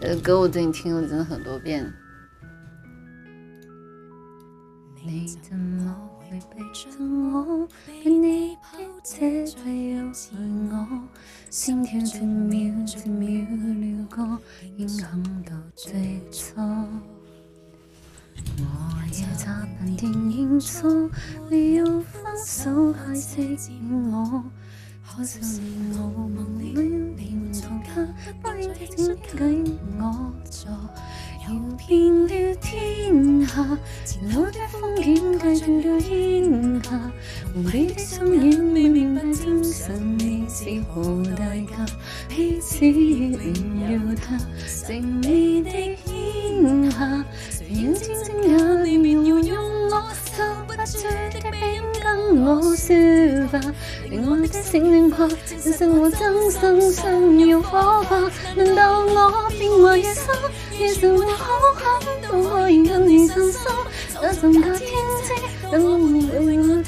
[0.00, 1.92] 这歌我最近听了真的很多遍。
[5.04, 7.68] 你怎么会背着我？
[7.86, 10.30] 被你抱着最又自
[10.72, 10.88] 我，
[11.50, 13.28] 心跳逐秒逐秒
[13.78, 14.38] 掠过，
[14.78, 16.58] 影响到最初。
[18.56, 21.10] 我也假扮电影错，
[21.50, 23.70] 你要分手还是自
[24.10, 24.42] 我？
[25.06, 26.62] 可笑你我忘了
[27.16, 27.52] 连
[34.34, 37.12] 路的风景继续了烟霞。
[37.54, 41.84] 无比的心软，未明白精神你是何代价，
[42.28, 42.92] 彼此炫
[43.90, 47.24] 耀他神秘的烟霞。
[47.68, 50.02] 眼睛睁眼，你面要用我
[50.36, 52.94] 受不住的悲跟我说
[53.48, 53.60] 话，
[54.08, 55.28] 令我的心灵破，
[55.64, 60.24] 人生和真心想要火花，难道我变坏野心？
[60.78, 61.84] 夜神会好狠，
[62.28, 63.60] 都可以跟真心，
[64.20, 64.90] 那阵假天
[65.26, 66.84] 真，等我面对我等，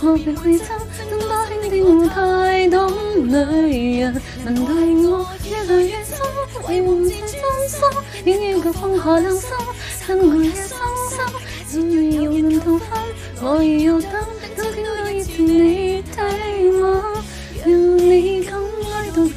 [0.00, 0.68] 何必去争？
[1.10, 2.76] 等多轻的我太懂
[3.26, 6.18] 女人，能带我越来越深，
[6.68, 7.28] 为梦最真
[7.68, 7.78] 心，
[8.24, 9.50] 偏要个放下良心。
[10.06, 10.78] 等我也伤
[11.68, 12.88] 心，因为有人同分，
[13.42, 14.12] 我也要等，
[14.56, 14.84] 等见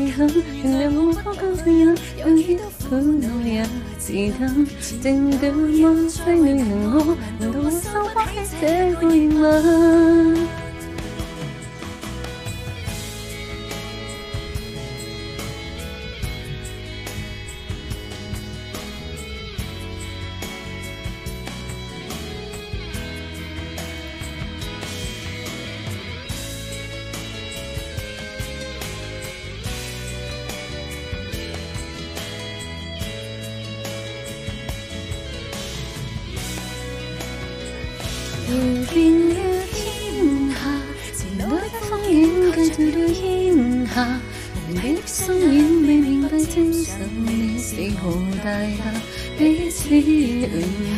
[0.00, 0.28] 爱到遗憾，
[0.62, 3.66] 原谅我多更残忍，有几多苦恼也
[3.98, 4.66] 自等，
[5.02, 10.59] 静短梦碎你能我，难道我收不起这个疑问？
[38.50, 38.56] 游
[38.92, 38.96] 遍
[39.28, 39.36] 了
[39.70, 40.58] 天下，
[41.14, 42.10] 前路的风景
[42.52, 43.94] 继续了烟霞。
[44.68, 45.48] 无比的心软，
[45.86, 47.68] 未明白精神你是
[48.00, 48.10] 何
[48.42, 48.82] 代价，
[49.38, 50.02] 彼此炫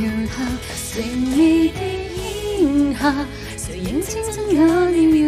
[0.02, 0.04] 耀
[0.34, 0.34] 他
[0.74, 1.78] 神秘的
[2.16, 3.02] 烟霞。
[3.58, 4.56] 谁认清真也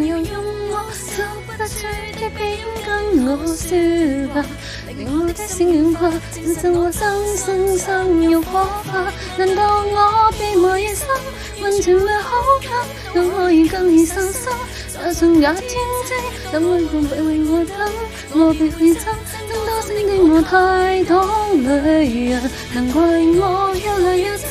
[0.09, 0.35] 要用
[0.71, 1.63] 我受不住
[2.19, 2.41] 的悲
[2.87, 2.89] 跟
[3.27, 3.69] 我说
[4.35, 4.37] 吧，
[5.35, 9.13] 令我的心软化，人生和真心相欲火花。
[9.37, 11.07] 难道我被爱野心？
[11.61, 12.71] 混情会好感，
[13.15, 14.53] 都可以跟你伤心。
[15.03, 15.69] 那场假天
[16.09, 17.93] 真，等温风不为我等，
[18.33, 19.05] 我被去争，
[19.49, 21.13] 等多星的我太懂
[21.59, 24.51] 女人，难怪我越来越深，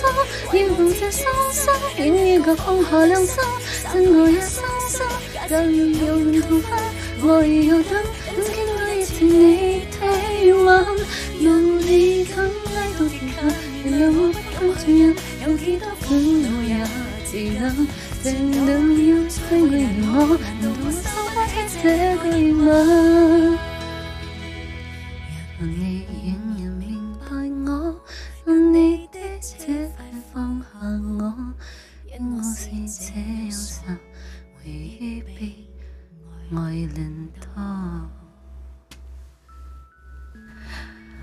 [0.51, 3.35] 要放这伤心，竟要放下良心，
[3.91, 5.01] 真爱也伤心，
[5.49, 6.71] 假若有人同分，
[7.21, 7.93] 我也要等，
[15.45, 16.71] 有几多苦恼也
[17.25, 17.33] 自，
[18.21, 18.25] 再
[20.03, 20.07] 我，
[20.39, 21.85] 难道不起这
[22.53, 22.61] 吻？
[25.59, 25.81] 若你
[26.23, 26.25] 仍
[26.57, 26.81] 然明
[27.19, 27.21] 白
[27.71, 27.71] 我，
[28.71, 29.51] 你的车
[29.95, 29.97] 快
[30.33, 30.65] 放下
[31.19, 31.21] 我，
[32.05, 33.73] 因我是这样傻，
[34.55, 35.23] 回忆
[36.55, 36.57] 爱
[36.93, 36.97] 恋
[37.39, 37.51] 他。